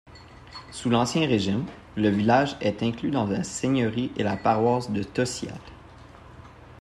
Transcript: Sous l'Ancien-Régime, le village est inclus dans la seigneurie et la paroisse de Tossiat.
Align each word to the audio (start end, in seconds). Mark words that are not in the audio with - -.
Sous 0.71 0.89
l'Ancien-Régime, 0.89 1.63
le 1.95 2.09
village 2.09 2.55
est 2.59 2.81
inclus 2.81 3.11
dans 3.11 3.27
la 3.27 3.43
seigneurie 3.43 4.11
et 4.17 4.23
la 4.23 4.35
paroisse 4.35 4.89
de 4.89 5.03
Tossiat. 5.03 5.53